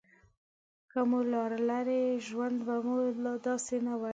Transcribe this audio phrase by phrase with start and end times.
[0.91, 2.97] که مو لرلای ژوند به مو
[3.47, 4.09] داسې نه وای.